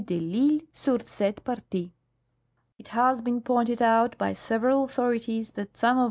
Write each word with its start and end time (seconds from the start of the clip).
de 0.07 0.15
I'Isle 0.15 0.63
sur 0.73 0.97
cette 1.03 1.41
partie."* 1.41 1.91
It 2.79 2.87
has 2.87 3.21
been 3.21 3.39
pointed 3.39 3.83
out 3.83 4.17
by 4.17 4.33
several 4.33 4.83
authorities 4.85 5.51
that 5.51 5.77
some 5.77 5.89
of 5.89 5.99
M. 5.99 5.99